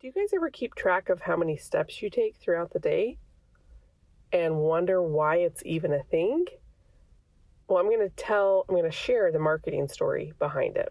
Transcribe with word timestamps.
Do 0.00 0.06
you 0.06 0.14
guys 0.14 0.30
ever 0.34 0.48
keep 0.48 0.74
track 0.74 1.10
of 1.10 1.20
how 1.20 1.36
many 1.36 1.58
steps 1.58 2.00
you 2.00 2.08
take 2.08 2.36
throughout 2.36 2.72
the 2.72 2.78
day 2.78 3.18
and 4.32 4.56
wonder 4.56 5.02
why 5.02 5.36
it's 5.36 5.62
even 5.66 5.92
a 5.92 6.02
thing? 6.02 6.46
Well, 7.68 7.80
I'm 7.80 7.84
going 7.84 8.00
to 8.00 8.08
tell, 8.16 8.64
I'm 8.66 8.74
going 8.74 8.90
to 8.90 8.96
share 8.96 9.30
the 9.30 9.38
marketing 9.38 9.88
story 9.88 10.32
behind 10.38 10.78
it. 10.78 10.90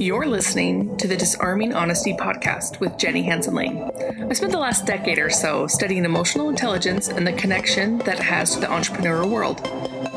You're 0.00 0.26
listening 0.26 0.96
to 0.96 1.06
the 1.06 1.16
Disarming 1.16 1.72
Honesty 1.72 2.14
podcast 2.14 2.80
with 2.80 2.98
Jenny 2.98 3.22
Hansen 3.22 3.54
Lane. 3.54 3.92
I 4.28 4.32
spent 4.32 4.50
the 4.50 4.58
last 4.58 4.84
decade 4.84 5.20
or 5.20 5.30
so 5.30 5.68
studying 5.68 6.04
emotional 6.04 6.48
intelligence 6.48 7.06
and 7.06 7.24
the 7.24 7.34
connection 7.34 7.98
that 7.98 8.18
has 8.18 8.54
to 8.54 8.60
the 8.60 8.66
entrepreneurial 8.66 9.30
world. 9.30 9.62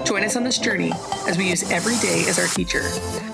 Join 0.03 0.23
us 0.23 0.35
on 0.35 0.43
this 0.43 0.57
journey 0.57 0.91
as 1.27 1.37
we 1.37 1.47
use 1.47 1.69
every 1.69 1.95
day 1.97 2.25
as 2.27 2.39
our 2.39 2.47
teacher, 2.47 2.81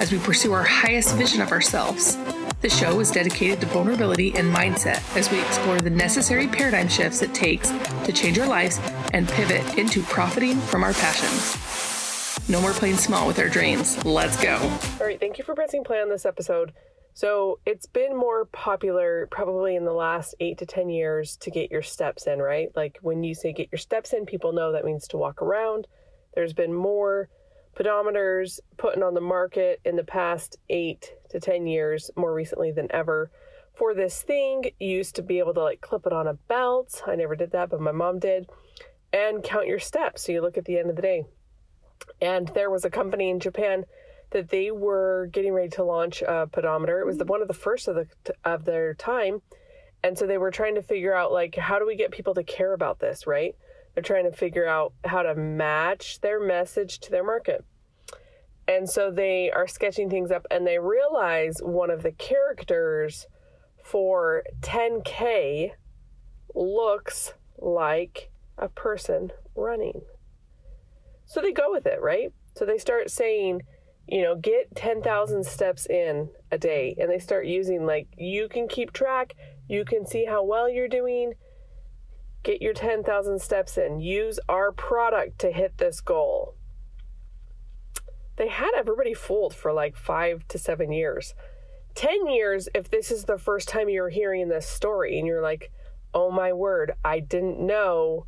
as 0.01 0.11
we 0.11 0.19
pursue 0.19 0.51
our 0.51 0.65
highest 0.65 1.15
vision 1.15 1.41
of 1.41 1.53
ourselves 1.53 2.17
the 2.61 2.69
show 2.69 2.99
is 2.99 3.11
dedicated 3.11 3.61
to 3.61 3.67
vulnerability 3.67 4.35
and 4.35 4.53
mindset 4.53 5.03
as 5.15 5.29
we 5.31 5.39
explore 5.41 5.79
the 5.79 5.89
necessary 5.89 6.47
paradigm 6.47 6.87
shifts 6.87 7.21
it 7.21 7.33
takes 7.33 7.71
to 8.03 8.11
change 8.11 8.39
our 8.39 8.47
lives 8.47 8.79
and 9.13 9.27
pivot 9.29 9.77
into 9.77 10.01
profiting 10.03 10.57
from 10.61 10.83
our 10.83 10.93
passions. 10.93 12.49
No 12.49 12.61
more 12.61 12.73
playing 12.73 12.97
small 12.97 13.27
with 13.27 13.39
our 13.39 13.49
dreams. 13.49 14.03
Let's 14.05 14.41
go. 14.41 14.55
All 14.99 15.05
right, 15.05 15.19
thank 15.19 15.37
you 15.37 15.43
for 15.43 15.53
pressing 15.53 15.83
play 15.83 16.01
on 16.01 16.09
this 16.09 16.25
episode. 16.25 16.73
So, 17.13 17.59
it's 17.65 17.87
been 17.87 18.15
more 18.15 18.45
popular 18.45 19.27
probably 19.31 19.75
in 19.75 19.85
the 19.85 19.93
last 19.93 20.35
eight 20.39 20.59
to 20.59 20.67
10 20.67 20.89
years 20.89 21.35
to 21.37 21.51
get 21.51 21.71
your 21.71 21.81
steps 21.81 22.27
in, 22.27 22.39
right? 22.39 22.69
Like 22.75 22.99
when 23.01 23.23
you 23.23 23.33
say 23.33 23.53
get 23.53 23.69
your 23.71 23.79
steps 23.79 24.13
in, 24.13 24.25
people 24.25 24.53
know 24.53 24.71
that 24.71 24.85
means 24.85 25.07
to 25.09 25.17
walk 25.17 25.41
around. 25.41 25.87
There's 26.35 26.53
been 26.53 26.73
more 26.73 27.29
pedometers 27.77 28.59
putting 28.77 29.03
on 29.03 29.13
the 29.13 29.21
market 29.21 29.79
in 29.85 29.95
the 29.95 30.03
past 30.03 30.57
eight 30.69 31.13
to 31.29 31.39
10 31.39 31.67
years, 31.67 32.09
more 32.15 32.33
recently 32.33 32.71
than 32.71 32.87
ever. 32.91 33.29
For 33.75 33.93
this 33.93 34.23
thing, 34.23 34.63
used 34.79 35.15
to 35.15 35.21
be 35.21 35.37
able 35.37 35.53
to 35.53 35.61
like 35.61 35.81
clip 35.81 36.07
it 36.07 36.13
on 36.13 36.27
a 36.27 36.33
belt. 36.33 37.03
I 37.05 37.15
never 37.15 37.35
did 37.35 37.51
that, 37.51 37.69
but 37.69 37.79
my 37.79 37.91
mom 37.91 38.17
did. 38.17 38.49
And 39.13 39.43
count 39.43 39.67
your 39.67 39.79
steps. 39.79 40.25
So 40.25 40.31
you 40.31 40.41
look 40.41 40.57
at 40.57 40.65
the 40.65 40.79
end 40.79 40.89
of 40.89 40.95
the 40.95 41.01
day. 41.01 41.25
And 42.19 42.47
there 42.49 42.71
was 42.71 42.85
a 42.85 42.89
company 42.89 43.29
in 43.29 43.39
Japan 43.39 43.85
that 44.31 44.49
they 44.49 44.71
were 44.71 45.29
getting 45.31 45.53
ready 45.53 45.69
to 45.69 45.83
launch 45.83 46.21
a 46.21 46.47
pedometer. 46.47 46.99
It 46.99 47.05
was 47.05 47.17
the, 47.17 47.25
one 47.25 47.41
of 47.41 47.47
the 47.47 47.53
first 47.53 47.87
of 47.87 47.95
the 47.95 48.07
of 48.43 48.65
their 48.65 48.93
time. 48.95 49.41
And 50.03 50.17
so 50.17 50.25
they 50.27 50.37
were 50.37 50.51
trying 50.51 50.75
to 50.75 50.81
figure 50.81 51.15
out 51.15 51.31
like 51.31 51.55
how 51.55 51.79
do 51.79 51.85
we 51.85 51.95
get 51.95 52.11
people 52.11 52.33
to 52.33 52.43
care 52.43 52.73
about 52.73 52.99
this, 52.99 53.27
right? 53.27 53.55
They're 53.97 54.03
trying 54.03 54.29
to 54.31 54.37
figure 54.37 54.67
out 54.67 54.93
how 55.05 55.23
to 55.23 55.33
match 55.33 56.21
their 56.21 56.39
message 56.39 56.99
to 56.99 57.09
their 57.09 57.23
market. 57.23 57.65
And 58.67 58.87
so 58.87 59.09
they 59.09 59.49
are 59.49 59.65
sketching 59.65 60.07
things 60.07 60.29
up 60.29 60.45
and 60.51 60.67
they 60.67 60.77
realize 60.77 61.57
one 61.63 61.89
of 61.89 62.03
the 62.03 62.11
characters 62.11 63.25
for 63.83 64.43
10K 64.61 65.71
looks 66.53 67.33
like 67.57 68.29
a 68.59 68.69
person 68.69 69.31
running. 69.55 70.03
So 71.25 71.41
they 71.41 71.51
go 71.51 71.71
with 71.71 71.87
it, 71.87 71.99
right? 71.99 72.31
So 72.55 72.65
they 72.65 72.77
start 72.77 73.09
saying, 73.09 73.63
you 74.07 74.21
know, 74.21 74.35
get 74.35 74.75
10,000 74.75 75.43
steps 75.43 75.87
in 75.87 76.29
a 76.51 76.59
day. 76.59 76.95
And 76.99 77.09
they 77.09 77.17
start 77.17 77.47
using, 77.47 77.87
like, 77.87 78.09
you 78.15 78.47
can 78.47 78.67
keep 78.67 78.93
track, 78.93 79.33
you 79.67 79.85
can 79.85 80.05
see 80.05 80.25
how 80.25 80.43
well 80.43 80.69
you're 80.69 80.87
doing, 80.87 81.33
Get 82.47 82.61
your 82.61 82.71
10,000 82.71 83.41
steps 83.41 83.77
in. 83.77 83.99
Use 83.99 84.39
our 84.47 84.71
product 84.71 85.37
to 85.39 85.51
hit 85.51 85.77
this 85.77 85.99
goal. 85.99 86.55
They 88.37 88.47
had 88.47 88.71
everybody 88.73 89.13
fooled 89.13 89.53
for 89.53 89.73
like 89.73 89.97
five 89.97 90.47
to 90.47 90.57
seven 90.57 90.93
years. 90.93 91.33
10 91.95 92.27
years, 92.27 92.69
if 92.73 92.89
this 92.89 93.11
is 93.11 93.25
the 93.25 93.37
first 93.37 93.67
time 93.67 93.89
you're 93.89 94.07
hearing 94.07 94.47
this 94.47 94.65
story 94.65 95.19
and 95.19 95.27
you're 95.27 95.41
like, 95.41 95.73
oh 96.13 96.31
my 96.31 96.53
word, 96.53 96.93
I 97.03 97.19
didn't 97.19 97.59
know 97.59 98.27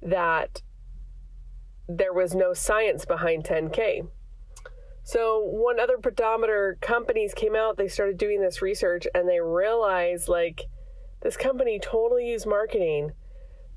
that 0.00 0.62
there 1.88 2.12
was 2.12 2.36
no 2.36 2.54
science 2.54 3.04
behind 3.04 3.42
10K. 3.42 4.06
So, 5.02 5.40
one 5.40 5.80
other 5.80 5.98
pedometer 5.98 6.78
companies 6.80 7.34
came 7.34 7.56
out, 7.56 7.78
they 7.78 7.88
started 7.88 8.16
doing 8.16 8.40
this 8.40 8.62
research 8.62 9.08
and 9.12 9.28
they 9.28 9.40
realized 9.40 10.28
like 10.28 10.66
this 11.22 11.36
company 11.36 11.80
totally 11.80 12.28
used 12.28 12.46
marketing 12.46 13.10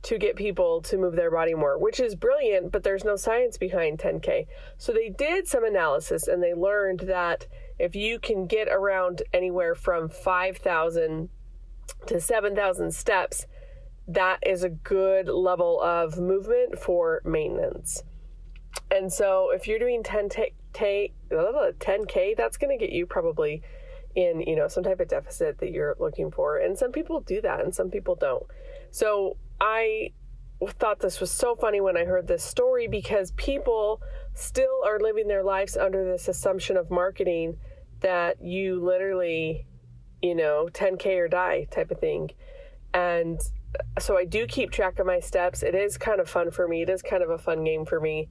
to 0.01 0.17
get 0.17 0.35
people 0.35 0.81
to 0.81 0.97
move 0.97 1.15
their 1.15 1.31
body 1.31 1.53
more, 1.53 1.77
which 1.77 1.99
is 1.99 2.15
brilliant, 2.15 2.71
but 2.71 2.83
there's 2.83 3.03
no 3.03 3.15
science 3.15 3.57
behind 3.57 3.99
10K. 3.99 4.47
So 4.77 4.93
they 4.93 5.09
did 5.09 5.47
some 5.47 5.65
analysis 5.65 6.27
and 6.27 6.41
they 6.41 6.53
learned 6.53 7.01
that 7.01 7.47
if 7.77 7.95
you 7.95 8.19
can 8.19 8.47
get 8.47 8.69
around 8.69 9.23
anywhere 9.33 9.75
from 9.75 10.07
5,000 10.09 11.29
to 12.07 12.21
7,000 12.21 12.93
steps, 12.93 13.45
that 14.07 14.39
is 14.45 14.63
a 14.63 14.69
good 14.69 15.27
level 15.27 15.81
of 15.81 16.17
movement 16.17 16.79
for 16.79 17.21
maintenance. 17.25 18.03
And 18.89 19.11
so 19.11 19.49
if 19.51 19.67
you're 19.67 19.79
doing 19.79 20.03
10K, 20.03 21.11
10K 21.31 22.37
that's 22.37 22.57
going 22.57 22.77
to 22.77 22.85
get 22.85 22.93
you 22.93 23.05
probably 23.05 23.61
in, 24.15 24.41
you 24.41 24.55
know, 24.55 24.67
some 24.67 24.83
type 24.83 24.99
of 24.99 25.07
deficit 25.07 25.59
that 25.59 25.71
you're 25.71 25.95
looking 25.99 26.31
for. 26.31 26.57
And 26.57 26.77
some 26.77 26.91
people 26.91 27.19
do 27.19 27.41
that 27.41 27.61
and 27.61 27.75
some 27.75 27.89
people 27.91 28.15
don't. 28.15 28.45
So 28.91 29.37
I 29.61 30.11
thought 30.67 30.99
this 30.99 31.19
was 31.19 31.31
so 31.31 31.55
funny 31.55 31.81
when 31.81 31.97
I 31.97 32.05
heard 32.05 32.27
this 32.27 32.43
story 32.43 32.87
because 32.87 33.31
people 33.31 34.01
still 34.33 34.83
are 34.85 34.99
living 34.99 35.27
their 35.27 35.43
lives 35.43 35.77
under 35.77 36.03
this 36.03 36.27
assumption 36.27 36.77
of 36.77 36.89
marketing 36.89 37.57
that 38.01 38.41
you 38.41 38.83
literally, 38.83 39.65
you 40.21 40.35
know, 40.35 40.69
10K 40.71 41.17
or 41.17 41.27
die 41.27 41.65
type 41.71 41.91
of 41.91 41.99
thing. 41.99 42.31
And 42.93 43.39
so 43.99 44.17
I 44.17 44.25
do 44.25 44.47
keep 44.47 44.71
track 44.71 44.99
of 44.99 45.05
my 45.05 45.19
steps. 45.19 45.63
It 45.63 45.75
is 45.75 45.97
kind 45.97 46.19
of 46.19 46.29
fun 46.29 46.51
for 46.51 46.67
me, 46.67 46.81
it 46.81 46.89
is 46.89 47.01
kind 47.01 47.23
of 47.23 47.29
a 47.29 47.37
fun 47.37 47.63
game 47.63 47.85
for 47.85 47.99
me. 47.99 48.29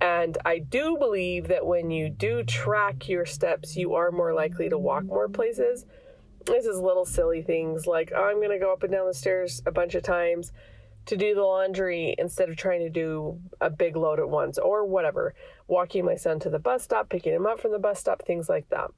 And 0.00 0.38
I 0.44 0.60
do 0.60 0.96
believe 0.96 1.48
that 1.48 1.66
when 1.66 1.90
you 1.90 2.08
do 2.08 2.44
track 2.44 3.08
your 3.08 3.26
steps, 3.26 3.76
you 3.76 3.94
are 3.94 4.12
more 4.12 4.32
likely 4.32 4.68
to 4.68 4.78
walk 4.78 5.04
more 5.04 5.28
places 5.28 5.86
this 6.48 6.66
is 6.66 6.80
little 6.80 7.04
silly 7.04 7.42
things 7.42 7.86
like, 7.86 8.12
oh, 8.14 8.24
I'm 8.24 8.40
to 8.40 8.58
go 8.58 8.72
up 8.72 8.82
and 8.82 8.92
down 8.92 9.06
the 9.06 9.14
stairs 9.14 9.62
a 9.66 9.70
bunch 9.70 9.94
of 9.94 10.02
times 10.02 10.52
to 11.06 11.16
do 11.16 11.34
the 11.34 11.42
laundry 11.42 12.14
instead 12.18 12.48
of 12.48 12.56
trying 12.56 12.80
to 12.80 12.90
do 12.90 13.38
a 13.60 13.70
big 13.70 13.96
load 13.96 14.18
at 14.18 14.28
once 14.28 14.58
or 14.58 14.84
whatever. 14.84 15.34
Walking 15.66 16.04
my 16.04 16.16
son 16.16 16.40
to 16.40 16.50
the 16.50 16.58
bus 16.58 16.82
stop, 16.82 17.08
picking 17.08 17.32
him 17.32 17.46
up 17.46 17.60
from 17.60 17.72
the 17.72 17.78
bus 17.78 18.00
stop, 18.00 18.24
things 18.24 18.48
like 18.48 18.68
that. 18.70 18.90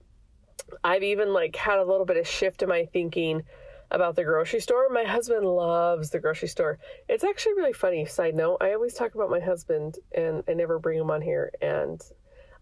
I've 0.82 1.02
even 1.02 1.32
like 1.32 1.56
had 1.56 1.78
a 1.78 1.84
little 1.84 2.06
bit 2.06 2.16
of 2.16 2.26
shift 2.26 2.62
in 2.62 2.68
my 2.68 2.86
thinking 2.92 3.42
about 3.90 4.14
the 4.14 4.24
grocery 4.24 4.60
store. 4.60 4.88
My 4.88 5.04
husband 5.04 5.44
loves 5.44 6.10
the 6.10 6.20
grocery 6.20 6.48
store. 6.48 6.78
It's 7.08 7.24
actually 7.24 7.54
really 7.54 7.72
funny. 7.72 8.06
Side 8.06 8.34
note, 8.34 8.58
I 8.60 8.72
always 8.72 8.94
talk 8.94 9.14
about 9.14 9.30
my 9.30 9.40
husband 9.40 9.96
and 10.12 10.44
I 10.48 10.54
never 10.54 10.78
bring 10.78 10.98
him 10.98 11.10
on 11.10 11.22
here. 11.22 11.52
And 11.60 12.00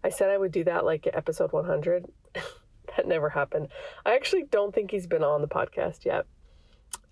I 0.03 0.09
said 0.09 0.29
I 0.29 0.37
would 0.37 0.51
do 0.51 0.63
that 0.63 0.85
like 0.85 1.07
episode 1.11 1.51
100. 1.51 2.05
that 2.99 3.07
never 3.07 3.29
happened. 3.29 3.69
I 4.05 4.15
actually 4.15 4.43
don't 4.43 4.75
think 4.75 4.91
he's 4.91 5.07
been 5.07 5.23
on 5.23 5.41
the 5.41 5.47
podcast 5.47 6.03
yet. 6.03 6.25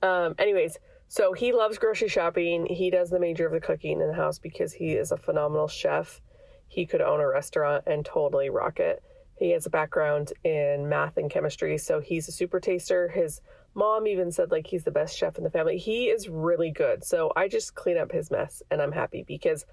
Um, 0.01 0.35
anyways, 0.37 0.77
so 1.07 1.31
he 1.31 1.53
loves 1.53 1.77
grocery 1.77 2.09
shopping. 2.09 2.65
He 2.65 2.89
does 2.89 3.09
the 3.09 3.19
major 3.19 3.45
of 3.45 3.53
the 3.53 3.61
cooking 3.61 4.01
in 4.01 4.07
the 4.07 4.13
house 4.13 4.37
because 4.37 4.73
he 4.73 4.91
is 4.91 5.13
a 5.13 5.17
phenomenal 5.17 5.69
chef. 5.69 6.21
He 6.67 6.85
could 6.85 7.01
own 7.01 7.21
a 7.21 7.27
restaurant 7.27 7.85
and 7.87 8.03
totally 8.03 8.49
rock 8.49 8.81
it. 8.81 9.01
He 9.37 9.51
has 9.51 9.65
a 9.65 9.69
background 9.69 10.33
in 10.43 10.89
math 10.89 11.15
and 11.15 11.31
chemistry, 11.31 11.77
so 11.77 12.01
he's 12.01 12.27
a 12.27 12.33
super 12.33 12.59
taster. 12.59 13.07
His 13.07 13.39
mom 13.73 14.07
even 14.07 14.31
said 14.31 14.51
like 14.51 14.67
he's 14.67 14.83
the 14.83 14.91
best 14.91 15.17
chef 15.17 15.37
in 15.37 15.45
the 15.45 15.49
family. 15.49 15.77
He 15.77 16.07
is 16.07 16.27
really 16.27 16.71
good. 16.71 17.05
So 17.05 17.31
I 17.37 17.47
just 17.47 17.75
clean 17.75 17.97
up 17.97 18.11
his 18.11 18.29
mess 18.29 18.61
and 18.69 18.81
I'm 18.81 18.91
happy 18.91 19.23
because 19.25 19.65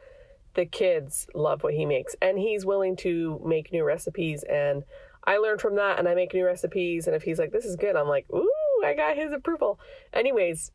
the 0.55 0.67
kids 0.67 1.27
love 1.35 1.65
what 1.65 1.75
he 1.75 1.85
makes 1.85 2.15
and 2.23 2.39
he's 2.39 2.65
willing 2.65 2.95
to 2.95 3.43
make 3.45 3.73
new 3.73 3.83
recipes 3.83 4.45
and 4.45 4.85
I 5.27 5.39
learned 5.39 5.61
from 5.61 5.77
that 5.77 5.99
and 5.99 6.09
I 6.09 6.15
make 6.15 6.35
new 6.35 6.45
recipes. 6.45 7.07
And 7.07 7.17
if 7.17 7.23
he's 7.23 7.39
like, 7.39 7.53
this 7.53 7.65
is 7.65 7.77
good, 7.77 7.97
I'm 7.97 8.09
like, 8.09 8.27
ooh, 8.33 8.83
I 8.85 8.95
got 8.95 9.17
his 9.17 9.33
approval. 9.33 9.81
Anyways, 10.13 10.71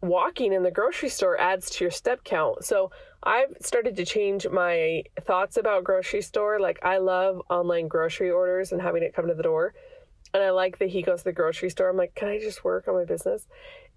walking 0.00 0.52
in 0.52 0.62
the 0.62 0.70
grocery 0.70 1.08
store 1.08 1.40
adds 1.40 1.70
to 1.70 1.84
your 1.84 1.90
step 1.90 2.24
count. 2.24 2.64
So 2.64 2.90
I've 3.22 3.56
started 3.60 3.96
to 3.96 4.04
change 4.04 4.46
my 4.48 5.02
thoughts 5.20 5.56
about 5.56 5.84
grocery 5.84 6.22
store. 6.22 6.60
Like 6.60 6.78
I 6.82 6.98
love 6.98 7.40
online 7.50 7.88
grocery 7.88 8.30
orders 8.30 8.72
and 8.72 8.80
having 8.80 9.02
it 9.02 9.14
come 9.14 9.28
to 9.28 9.34
the 9.34 9.42
door. 9.42 9.74
And 10.34 10.42
I 10.42 10.50
like 10.50 10.78
that 10.78 10.90
he 10.90 11.02
goes 11.02 11.20
to 11.20 11.24
the 11.24 11.32
grocery 11.32 11.70
store. 11.70 11.88
I'm 11.88 11.96
like, 11.96 12.14
can 12.14 12.28
I 12.28 12.38
just 12.38 12.64
work 12.64 12.86
on 12.86 12.94
my 12.94 13.04
business? 13.04 13.46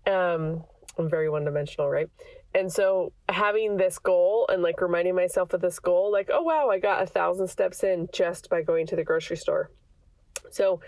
Um, 0.08 0.64
I'm 0.98 1.10
very 1.10 1.30
one 1.30 1.46
dimensional, 1.46 1.90
right? 1.90 2.10
And 2.54 2.72
so 2.72 3.14
having 3.30 3.78
this 3.78 3.98
goal 3.98 4.46
and 4.50 4.62
like 4.62 4.82
reminding 4.82 5.16
myself 5.16 5.54
of 5.54 5.62
this 5.62 5.80
goal, 5.80 6.12
like, 6.12 6.30
oh 6.32 6.42
wow, 6.42 6.70
I 6.70 6.80
got 6.80 7.02
a 7.02 7.06
thousand 7.06 7.48
steps 7.48 7.84
in 7.84 8.10
just 8.12 8.50
by 8.50 8.62
going 8.62 8.88
to 8.88 8.96
the 8.96 9.04
grocery 9.04 9.38
store. 9.38 9.72
So 10.50 10.82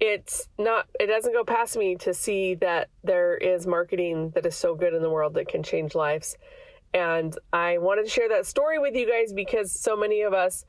it's 0.00 0.48
not 0.58 0.86
it 1.00 1.06
doesn't 1.06 1.32
go 1.32 1.42
past 1.42 1.76
me 1.76 1.96
to 1.96 2.14
see 2.14 2.54
that 2.56 2.88
there 3.02 3.36
is 3.36 3.66
marketing 3.66 4.30
that 4.36 4.46
is 4.46 4.54
so 4.54 4.76
good 4.76 4.94
in 4.94 5.02
the 5.02 5.10
world 5.10 5.34
that 5.34 5.48
can 5.48 5.62
change 5.62 5.94
lives. 5.94 6.36
And 6.94 7.36
I 7.52 7.78
wanted 7.78 8.04
to 8.04 8.10
share 8.10 8.28
that 8.30 8.46
story 8.46 8.78
with 8.78 8.94
you 8.94 9.10
guys 9.10 9.32
because 9.32 9.72
so 9.72 9.96
many 9.96 10.22
of 10.22 10.32
us 10.32 10.64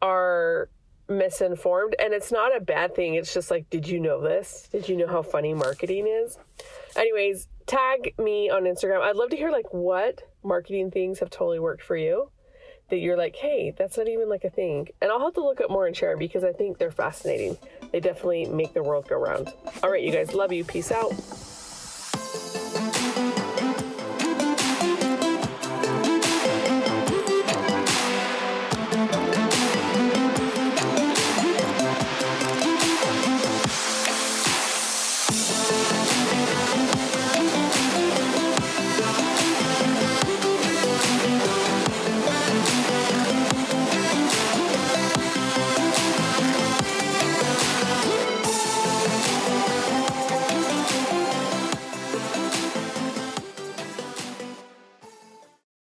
are 0.00 0.70
misinformed 1.08 1.96
and 1.98 2.14
it's 2.14 2.30
not 2.30 2.56
a 2.56 2.60
bad 2.60 2.94
thing. 2.94 3.14
It's 3.14 3.34
just 3.34 3.50
like, 3.50 3.68
did 3.68 3.88
you 3.88 3.98
know 3.98 4.22
this? 4.22 4.68
Did 4.70 4.88
you 4.88 4.96
know 4.96 5.06
how 5.06 5.22
funny 5.22 5.54
marketing 5.54 6.06
is? 6.06 6.38
Anyways, 6.96 7.48
tag 7.68 8.14
me 8.18 8.50
on 8.50 8.64
Instagram. 8.64 9.02
I'd 9.02 9.14
love 9.14 9.30
to 9.30 9.36
hear 9.36 9.50
like 9.50 9.72
what 9.72 10.22
marketing 10.42 10.90
things 10.90 11.20
have 11.20 11.30
totally 11.30 11.60
worked 11.60 11.82
for 11.82 11.96
you 11.96 12.30
that 12.90 12.98
you're 12.98 13.16
like, 13.16 13.36
hey, 13.36 13.74
that's 13.76 13.98
not 13.98 14.08
even 14.08 14.28
like 14.28 14.44
a 14.44 14.50
thing. 14.50 14.88
And 15.02 15.12
I'll 15.12 15.20
have 15.20 15.34
to 15.34 15.44
look 15.44 15.60
up 15.60 15.70
more 15.70 15.86
and 15.86 15.94
share 15.94 16.16
because 16.16 16.42
I 16.42 16.52
think 16.52 16.78
they're 16.78 16.90
fascinating. 16.90 17.58
They 17.92 18.00
definitely 18.00 18.46
make 18.46 18.72
the 18.72 18.82
world 18.82 19.06
go 19.06 19.16
round. 19.16 19.52
All 19.82 19.90
right, 19.90 20.02
you 20.02 20.10
guys, 20.10 20.32
love 20.32 20.52
you. 20.52 20.64
Peace 20.64 20.90
out. 20.90 21.12